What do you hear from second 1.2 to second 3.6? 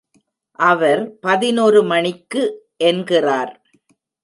பதினொரு மணிக்கு என்கிறார்.